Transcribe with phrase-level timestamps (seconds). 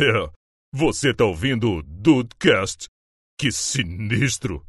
[0.00, 0.30] É,
[0.72, 2.86] você tá ouvindo o Dudecast?
[3.36, 4.62] Que sinistro!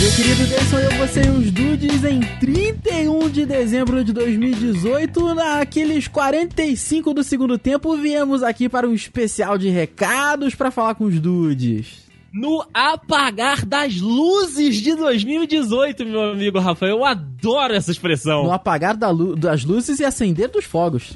[0.00, 6.08] Meu querido Deison, eu você e os dudes em 31 de dezembro de 2018, naqueles
[6.08, 11.20] 45 do segundo tempo, viemos aqui para um especial de recados para falar com os
[11.20, 12.11] dudes.
[12.32, 16.96] No apagar das luzes de 2018, meu amigo Rafael.
[16.96, 18.44] Eu adoro essa expressão.
[18.44, 21.12] No apagar da lu das luzes e acender dos fogos.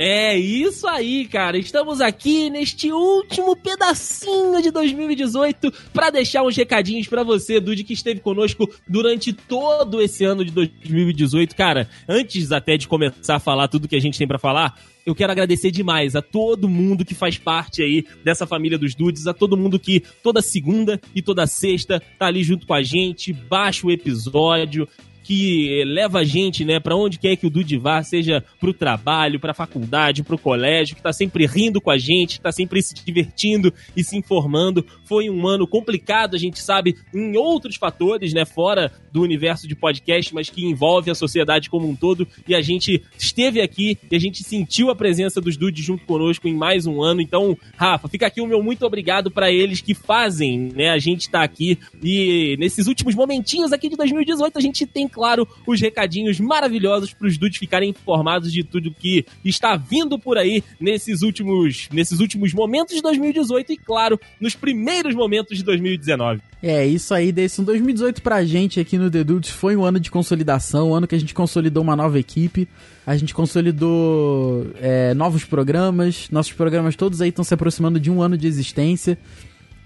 [0.00, 1.58] É isso aí, cara.
[1.58, 7.94] Estamos aqui neste último pedacinho de 2018 para deixar uns recadinhos para você, Dude, que
[7.94, 11.56] esteve conosco durante todo esse ano de 2018.
[11.56, 15.16] Cara, antes até de começar a falar tudo que a gente tem para falar, eu
[15.16, 19.34] quero agradecer demais a todo mundo que faz parte aí dessa família dos Dudes, a
[19.34, 23.84] todo mundo que toda segunda e toda sexta tá ali junto com a gente, baixa
[23.84, 24.86] o episódio,
[25.28, 29.38] que leva a gente, né, para onde quer que o Dude vá, seja pro trabalho,
[29.38, 32.94] pra faculdade, pro colégio, que tá sempre rindo com a gente, que tá sempre se
[32.94, 34.86] divertindo e se informando.
[35.04, 39.74] Foi um ano complicado, a gente sabe, em outros fatores, né, fora do universo de
[39.74, 42.26] podcast, mas que envolve a sociedade como um todo.
[42.46, 46.48] E a gente esteve aqui e a gente sentiu a presença dos Dudes junto conosco
[46.48, 47.20] em mais um ano.
[47.20, 51.28] Então, Rafa, fica aqui o meu muito obrigado para eles que fazem, né, a gente
[51.28, 51.78] tá aqui.
[52.02, 57.26] E nesses últimos momentinhos aqui de 2018, a gente tem claro, os recadinhos maravilhosos para
[57.26, 62.54] os dudes ficarem informados de tudo que está vindo por aí nesses últimos, nesses últimos
[62.54, 66.40] momentos de 2018 e, claro, nos primeiros momentos de 2019.
[66.62, 70.08] É, isso aí, um 2018 pra gente aqui no The Dudes foi um ano de
[70.08, 72.68] consolidação, um ano que a gente consolidou uma nova equipe,
[73.04, 78.22] a gente consolidou é, novos programas, nossos programas todos aí estão se aproximando de um
[78.22, 79.18] ano de existência,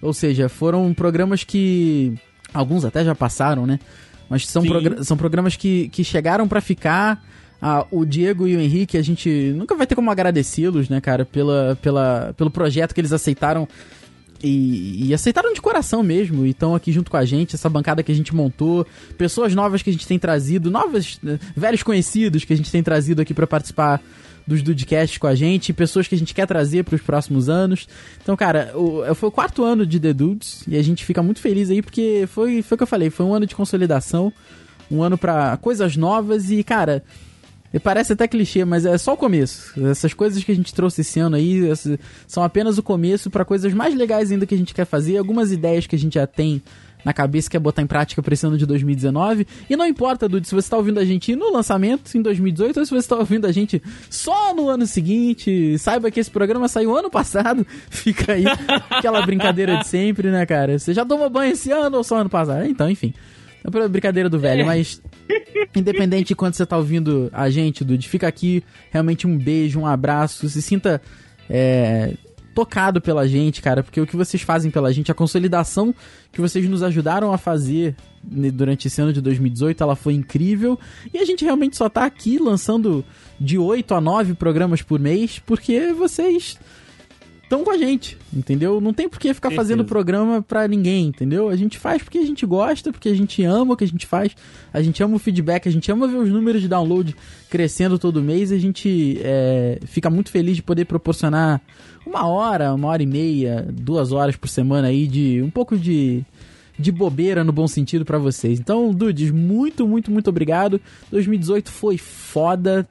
[0.03, 2.13] ou seja, foram programas que
[2.53, 3.79] alguns até já passaram, né?
[4.33, 7.23] Mas são, progr são programas que, que chegaram para ficar.
[7.61, 11.27] Ah, o Diego e o Henrique, a gente nunca vai ter como agradecê-los, né, cara,
[11.27, 13.69] pela, pela, pelo projeto que eles aceitaram
[14.43, 18.03] e, e, aceitaram de coração mesmo, e estão aqui junto com a gente, essa bancada
[18.03, 18.87] que a gente montou,
[19.17, 22.83] pessoas novas que a gente tem trazido, novos, né, velhos conhecidos que a gente tem
[22.83, 24.03] trazido aqui para participar
[24.47, 27.87] dos Dudcasts com a gente, pessoas que a gente quer trazer para os próximos anos.
[28.23, 31.41] Então, cara, o, foi o quarto ano de The Dudes e a gente fica muito
[31.41, 34.33] feliz aí porque foi, foi o que eu falei, foi um ano de consolidação,
[34.91, 37.03] um ano para coisas novas e, cara,
[37.79, 39.73] Parece até clichê, mas é só o começo.
[39.89, 41.63] Essas coisas que a gente trouxe esse ano aí
[42.27, 45.17] são apenas o começo para coisas mais legais ainda que a gente quer fazer.
[45.17, 46.63] Algumas ideias que a gente já tem
[47.05, 49.47] na cabeça que é botar em prática para esse ano de 2019.
[49.69, 52.87] E não importa, Dude, se você está ouvindo a gente no lançamento, em 2018, ou
[52.87, 56.97] se você está ouvindo a gente só no ano seguinte, saiba que esse programa saiu
[56.97, 57.67] ano passado.
[57.91, 58.45] Fica aí
[58.91, 60.79] aquela brincadeira de sempre, né, cara?
[60.79, 62.65] Você já tomou banho esse ano ou só ano passado?
[62.65, 63.13] Então, enfim.
[63.65, 64.65] É brincadeira do velho, é.
[64.65, 65.01] mas
[65.75, 69.87] independente de quando você tá ouvindo a gente, Dude, fica aqui realmente um beijo, um
[69.87, 71.01] abraço, se sinta
[71.49, 72.15] é,
[72.55, 75.95] tocado pela gente, cara, porque o que vocês fazem pela gente, a consolidação
[76.31, 80.79] que vocês nos ajudaram a fazer durante esse ano de 2018, ela foi incrível.
[81.13, 83.05] E a gente realmente só tá aqui lançando
[83.41, 86.59] de 8 a 9 programas por mês, porque vocês
[87.53, 88.81] estão com a gente, entendeu?
[88.81, 91.51] Não tem por que ficar fazendo programa pra ninguém, entendeu?
[91.51, 94.07] A gente faz porque a gente gosta, porque a gente ama o que a gente
[94.07, 94.35] faz,
[94.73, 97.15] a gente ama o feedback, a gente ama ver os números de download
[97.51, 101.61] crescendo todo mês, a gente é, fica muito feliz de poder proporcionar
[102.07, 106.25] uma hora, uma hora e meia, duas horas por semana aí de um pouco de
[106.79, 108.59] de bobeira no bom sentido para vocês.
[108.59, 110.81] Então, Dudes, muito, muito, muito obrigado.
[111.11, 112.89] 2018 foi foda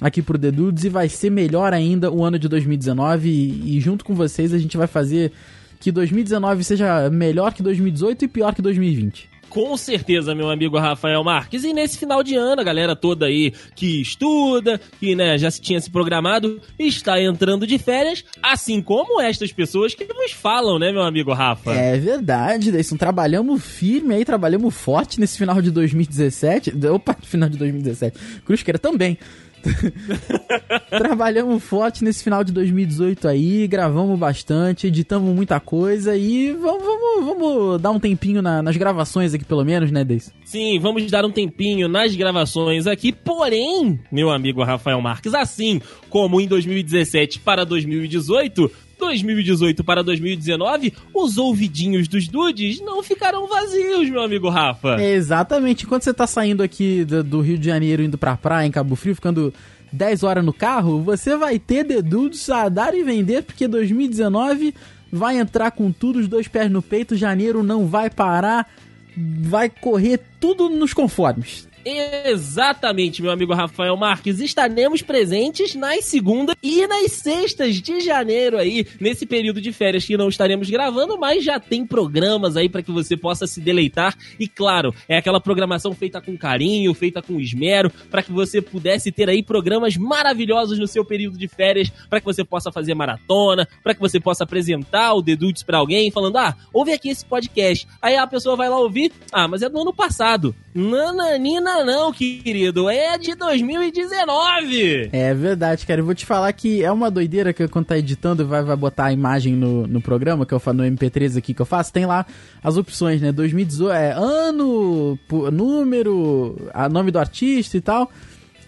[0.00, 3.80] aqui pro The Dudes e vai ser melhor ainda o ano de 2019 e, e
[3.80, 5.32] junto com vocês a gente vai fazer
[5.80, 9.36] que 2019 seja melhor que 2018 e pior que 2020.
[9.48, 11.64] Com certeza, meu amigo Rafael Marques.
[11.64, 15.80] E nesse final de ano, a galera toda aí que estuda, que né, já tinha
[15.80, 21.02] se programado, está entrando de férias, assim como estas pessoas que nos falam, né, meu
[21.02, 21.72] amigo Rafa?
[21.72, 22.96] É verdade, Deison.
[22.96, 26.74] Trabalhamos firme aí, trabalhamos forte nesse final de 2017.
[26.92, 28.18] Opa, final de 2017.
[28.44, 29.16] Cruzqueira também.
[30.88, 37.26] Trabalhamos forte nesse final de 2018 aí, gravamos bastante, editamos muita coisa e vamos, vamos,
[37.26, 40.32] vamos dar um tempinho na, nas gravações aqui, pelo menos, né, Deis?
[40.44, 46.40] Sim, vamos dar um tempinho nas gravações aqui, porém, meu amigo Rafael Marques, assim como
[46.40, 48.70] em 2017 para 2018,
[49.06, 55.00] 2018 para 2019, os ouvidinhos dos dudes não ficarão vazios, meu amigo Rafa.
[55.14, 55.84] exatamente.
[55.84, 58.96] Enquanto você tá saindo aqui do, do, Rio de Janeiro, indo pra praia, em Cabo
[58.96, 59.52] Frio, ficando
[59.92, 64.74] 10 horas no carro, você vai ter The Dudes a dar e vender, porque 2019
[65.10, 68.68] vai entrar com tudo, os dois pés no peito, janeiro não vai parar.
[69.16, 71.68] vai correr tudo nos conformes.
[71.88, 74.40] Exatamente, meu amigo Rafael Marques.
[74.40, 80.16] Estaremos presentes nas segundas e nas sextas de janeiro aí, nesse período de férias que
[80.16, 84.18] não estaremos gravando, mas já tem programas aí para que você possa se deleitar.
[84.36, 89.12] E claro, é aquela programação feita com carinho, feita com esmero, para que você pudesse
[89.12, 93.64] ter aí programas maravilhosos no seu período de férias, para que você possa fazer maratona,
[93.84, 97.86] para que você possa apresentar o Dedudes para alguém, falando: ah, ouve aqui esse podcast.
[98.02, 100.52] Aí a pessoa vai lá ouvir, ah, mas é do ano passado.
[100.76, 105.08] Nananina não, querido, é de 2019.
[105.10, 106.02] É verdade, cara.
[106.02, 109.06] Eu vou te falar que é uma doideira que quando tá editando vai, vai botar
[109.06, 112.04] a imagem no, no programa, que eu faço no MP3 aqui que eu faço, tem
[112.04, 112.26] lá
[112.62, 113.32] as opções, né?
[113.32, 115.18] 2018, é ano,
[115.50, 118.10] número, a nome do artista e tal.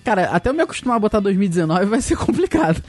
[0.08, 2.82] Cara, até eu me acostumar a botar 2019 vai ser complicado.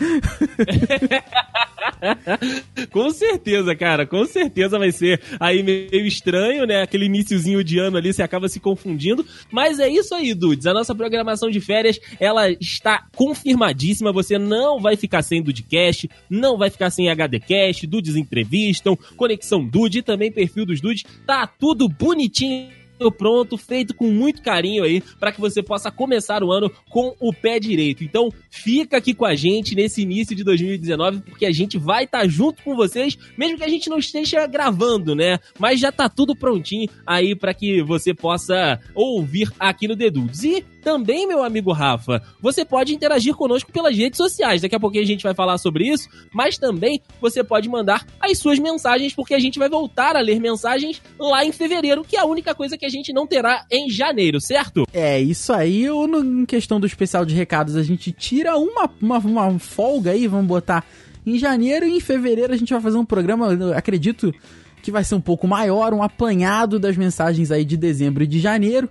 [2.93, 6.81] com certeza, cara, com certeza vai ser aí meio estranho, né?
[6.81, 9.25] Aquele iníciozinho de ano ali, você acaba se confundindo.
[9.51, 10.65] Mas é isso aí, Dudes.
[10.65, 14.13] A nossa programação de férias, ela está confirmadíssima.
[14.13, 19.99] Você não vai ficar sem Dudecast, não vai ficar sem HDcast, Dudes entrevistam, Conexão Dude
[19.99, 21.03] e também perfil dos Dudes.
[21.27, 22.78] Tá tudo bonitinho
[23.11, 27.33] pronto, feito com muito carinho aí, para que você possa começar o ano com o
[27.33, 28.03] pé direito.
[28.03, 32.21] Então, fica aqui com a gente nesse início de 2019, porque a gente vai estar
[32.21, 35.39] tá junto com vocês, mesmo que a gente não esteja gravando, né?
[35.57, 40.43] Mas já tá tudo prontinho aí para que você possa ouvir aqui no Dedudes.
[40.43, 44.61] E também, meu amigo Rafa, você pode interagir conosco pelas redes sociais.
[44.61, 48.37] Daqui a pouquinho a gente vai falar sobre isso, mas também você pode mandar as
[48.37, 52.19] suas mensagens, porque a gente vai voltar a ler mensagens lá em fevereiro, que é
[52.19, 54.85] a única coisa que a gente não terá em janeiro, certo?
[54.93, 58.89] É, isso aí, ou no, em questão do especial de recados, a gente tira uma,
[59.01, 60.85] uma, uma folga aí, vamos botar
[61.25, 64.33] em janeiro e em fevereiro a gente vai fazer um programa, acredito
[64.81, 68.39] que vai ser um pouco maior, um apanhado das mensagens aí de dezembro e de
[68.39, 68.89] janeiro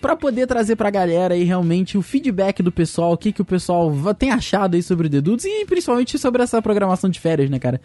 [0.00, 3.44] para poder trazer pra galera aí realmente o feedback do pessoal, o que, que o
[3.44, 7.50] pessoal tem achado aí sobre o The Dudes e principalmente sobre essa programação de férias,
[7.50, 7.80] né, cara?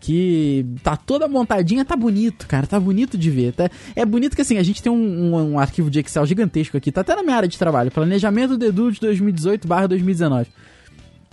[0.00, 3.52] Que tá toda montadinha, tá bonito, cara, tá bonito de ver.
[3.52, 3.70] Tá?
[3.96, 6.92] É bonito que assim, a gente tem um, um, um arquivo de Excel gigantesco aqui,
[6.92, 10.46] tá até na minha área de trabalho, planejamento The Dudes 2018/2019.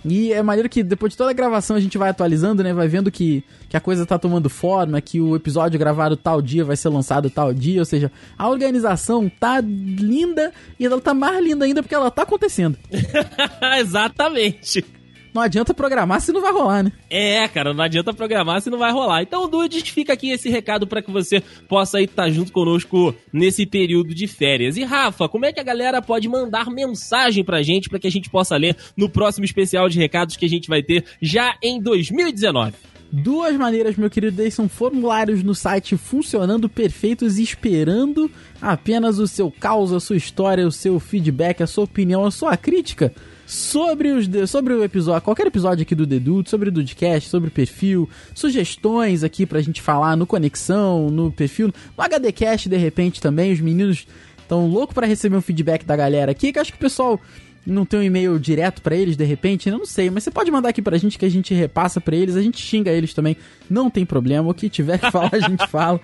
[0.03, 2.73] E é maneiro que depois de toda a gravação a gente vai atualizando, né?
[2.73, 6.65] Vai vendo que, que a coisa tá tomando forma, que o episódio gravado tal dia
[6.65, 7.79] vai ser lançado tal dia.
[7.79, 12.23] Ou seja, a organização tá linda e ela tá mais linda ainda porque ela tá
[12.23, 12.77] acontecendo.
[13.79, 15.00] Exatamente
[15.33, 16.91] não adianta programar se não vai rolar, né?
[17.09, 19.21] É, cara, não adianta programar se não vai rolar.
[19.21, 23.15] Então, Dudes, fica aqui esse recado para que você possa aí estar tá junto conosco
[23.31, 24.77] nesse período de férias.
[24.77, 28.11] E Rafa, como é que a galera pode mandar mensagem pra gente para que a
[28.11, 31.81] gente possa ler no próximo especial de recados que a gente vai ter já em
[31.81, 32.73] 2019?
[33.13, 38.31] Duas maneiras, meu querido, são formulários no site funcionando perfeitos esperando
[38.61, 42.55] apenas o seu caos, a sua história, o seu feedback, a sua opinião, a sua
[42.55, 43.13] crítica
[43.51, 47.51] sobre, os, sobre o episódio, qualquer episódio aqui do Deduto, sobre o Dudcast, sobre o
[47.51, 53.51] perfil, sugestões aqui pra gente falar no Conexão, no perfil, no HDcast de repente também,
[53.51, 54.07] os meninos
[54.41, 57.19] estão loucos para receber um feedback da galera aqui, que acho que o pessoal
[57.67, 60.49] não tem um e-mail direto para eles de repente, eu não sei, mas você pode
[60.49, 63.35] mandar aqui pra gente que a gente repassa para eles, a gente xinga eles também,
[63.69, 65.99] não tem problema, o que tiver que falar a gente fala.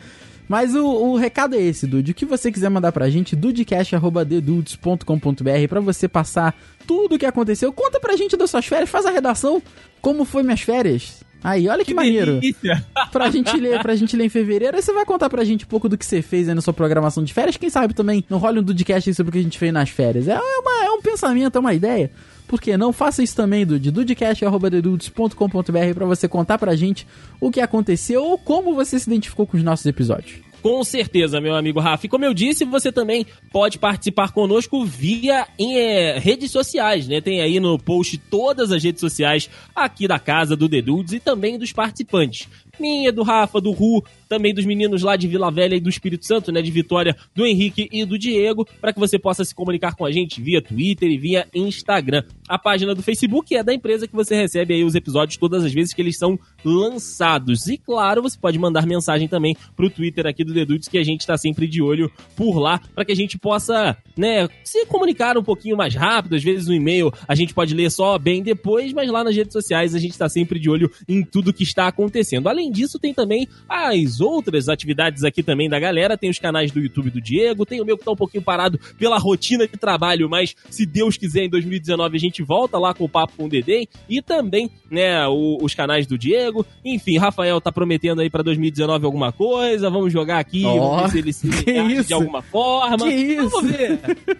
[0.48, 2.12] Mas o, o, recado é esse, Dude.
[2.12, 6.56] O que você quiser mandar pra gente, dudecast.dedudes.com.br pra você passar
[6.86, 7.74] tudo o que aconteceu.
[7.74, 9.62] Conta pra gente das suas férias, faz a redação.
[10.02, 11.26] Como foi minhas férias?
[11.44, 12.40] Aí, olha que, que maneiro.
[12.40, 12.86] Delícia.
[13.12, 14.76] Pra gente ler, pra gente ler em fevereiro.
[14.76, 16.74] Aí você vai contar pra gente um pouco do que você fez aí na sua
[16.74, 17.58] programação de férias.
[17.58, 20.28] Quem sabe também não role um Dudecast sobre o que a gente fez nas férias.
[20.28, 22.12] É, uma, é um pensamento, é uma ideia.
[22.48, 22.94] Por que não?
[22.94, 23.92] Faça isso também, Dude.
[23.92, 27.06] dudecast.com.br pra você contar pra gente
[27.42, 30.48] o que aconteceu ou como você se identificou com os nossos episódios.
[30.62, 32.06] Com certeza, meu amigo Rafa.
[32.06, 37.22] E como eu disse, você também pode participar conosco via em é, redes sociais, né?
[37.22, 41.58] Tem aí no post todas as redes sociais aqui da casa do Dedudes e também
[41.58, 42.48] dos participantes
[42.80, 46.26] minha, do Rafa, do Ru, também dos meninos lá de Vila Velha e do Espírito
[46.26, 49.96] Santo, né, de Vitória, do Henrique e do Diego, para que você possa se comunicar
[49.96, 52.24] com a gente via Twitter e via Instagram.
[52.48, 55.74] A página do Facebook é da empresa que você recebe aí os episódios todas as
[55.74, 57.68] vezes que eles são lançados.
[57.68, 61.22] E claro, você pode mandar mensagem também pro Twitter aqui do Dedudes que a gente
[61.22, 65.44] está sempre de olho por lá para que a gente possa, né, se comunicar um
[65.44, 66.36] pouquinho mais rápido.
[66.36, 69.54] Às vezes o e-mail a gente pode ler só bem depois, mas lá nas redes
[69.54, 72.48] sociais a gente está sempre de olho em tudo que está acontecendo.
[72.48, 76.18] Além além disso, tem também as outras atividades aqui também da galera.
[76.18, 78.80] Tem os canais do YouTube do Diego, tem o meu que tá um pouquinho parado
[78.98, 83.04] pela rotina de trabalho, mas se Deus quiser, em 2019 a gente volta lá com
[83.04, 83.88] o Papo com o Dedem.
[84.10, 86.66] E também, né, o, os canais do Diego.
[86.84, 89.90] Enfim, Rafael tá prometendo aí pra 2019 alguma coisa.
[89.90, 91.48] Vamos jogar aqui, Ó, vamos ver se ele se
[92.06, 92.98] de alguma forma.
[92.98, 93.50] Que isso?
[93.50, 93.98] Vamos ver.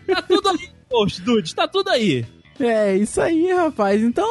[0.08, 2.26] Tá tudo aí, poxa, Dudes, tá tudo aí.
[2.60, 4.02] É, isso aí, rapaz.
[4.02, 4.28] Então,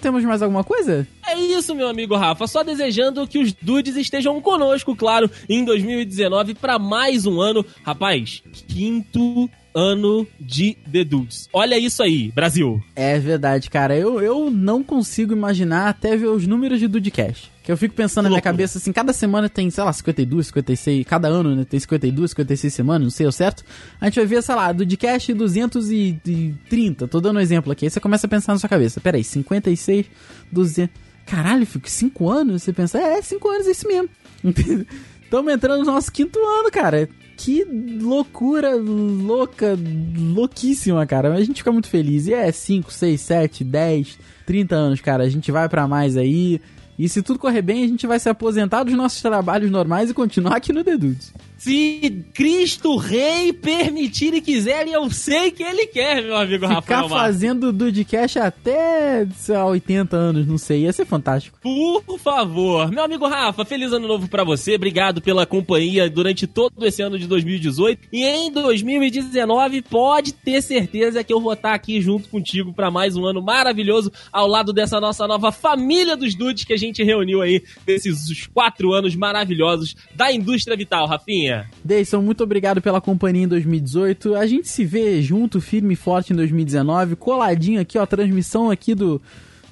[0.00, 1.06] temos mais alguma coisa?
[1.26, 2.46] É isso, meu amigo Rafa.
[2.46, 7.64] Só desejando que os dudes estejam conosco, claro, em 2019 para mais um ano.
[7.82, 11.48] Rapaz, quinto ano de The Dudes.
[11.52, 12.82] Olha isso aí, Brasil.
[12.94, 13.96] É verdade, cara.
[13.96, 17.52] Eu, eu não consigo imaginar até ver os números de Dudecast.
[17.62, 21.06] Que eu fico pensando na minha cabeça assim, cada semana tem, sei lá, 52, 56,
[21.06, 23.64] cada ano, né, tem 52, 56 semanas, não sei o certo.
[24.00, 27.86] A gente vai ver, sei lá, Dudecast 230, tô dando um exemplo aqui.
[27.86, 30.06] Aí você começa a pensar na sua cabeça, peraí, 56,
[30.52, 30.94] 200...
[31.24, 32.62] Caralho, fico 5 anos?
[32.62, 34.10] Você pensa, é, 5 anos, é isso mesmo.
[35.24, 37.08] Estamos entrando no nosso quinto ano, cara.
[37.36, 39.76] Que loucura louca,
[40.16, 41.32] louquíssima, cara.
[41.34, 42.26] A gente fica muito feliz.
[42.26, 45.24] E é 5, 6, 7, 10, 30 anos, cara.
[45.24, 46.60] A gente vai pra mais aí.
[46.98, 50.14] E se tudo correr bem, a gente vai se aposentar dos nossos trabalhos normais e
[50.14, 51.32] continuar aqui no The Dudes.
[51.64, 56.74] Se Cristo Rei permitir e quiser, e eu sei que ele quer, meu amigo Ficar
[56.74, 57.18] Rafael Marques.
[57.18, 60.82] fazendo Dudecast até, sei lá, 80 anos, não sei.
[60.82, 61.58] Ia ser fantástico.
[61.62, 62.90] Por favor.
[62.90, 64.74] Meu amigo Rafa, feliz ano novo pra você.
[64.74, 68.08] Obrigado pela companhia durante todo esse ano de 2018.
[68.12, 73.16] E em 2019, pode ter certeza que eu vou estar aqui junto contigo pra mais
[73.16, 77.40] um ano maravilhoso ao lado dessa nossa nova família dos dudes que a gente reuniu
[77.40, 81.68] aí nesses quatro anos maravilhosos da indústria vital, Rafinha.
[81.84, 84.34] Deison, muito obrigado pela companhia em 2018.
[84.34, 87.16] A gente se vê junto, firme e forte em 2019.
[87.16, 89.20] Coladinho aqui, ó, transmissão aqui do,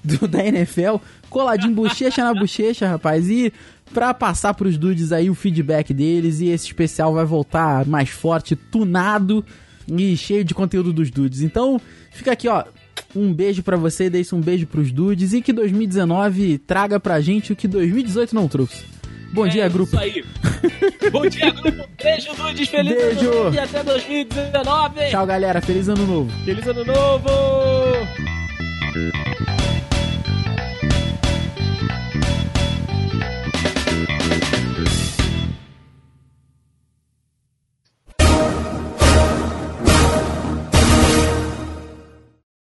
[0.02, 0.97] do da NFL.
[1.28, 3.28] Coladinho, bochecha na bochecha, rapaz.
[3.28, 3.52] E
[3.92, 6.40] pra passar pros dudes aí o feedback deles.
[6.40, 9.45] E esse especial vai voltar mais forte, tunado
[9.88, 11.42] e cheio de conteúdo dos dudes.
[11.42, 12.64] Então, fica aqui, ó.
[13.14, 15.33] Um beijo pra você, Deison, um beijo pros dudes.
[15.33, 18.85] E que 2019 traga pra gente o que 2018 não trouxe.
[19.33, 19.95] Bom dia, É grupo.
[19.97, 20.25] Isso aí.
[21.11, 21.88] Bom dia, grupo.
[22.02, 22.69] Beijo, dudes.
[22.69, 23.31] Feliz Beijo.
[23.31, 25.00] ano novo e até 2019.
[25.11, 25.61] Tchau, galera.
[25.62, 26.31] Feliz ano novo.
[26.45, 27.28] Feliz ano novo.